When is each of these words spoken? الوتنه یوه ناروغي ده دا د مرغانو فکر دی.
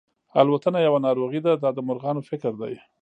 الوتنه 0.41 0.79
یوه 0.87 0.99
ناروغي 1.05 1.39
ده 1.45 1.53
دا 1.63 1.69
د 1.73 1.79
مرغانو 1.87 2.21
فکر 2.29 2.53
دی. 2.61 2.73